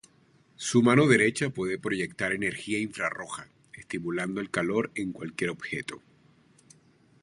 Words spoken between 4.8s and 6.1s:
en cualquier objeto.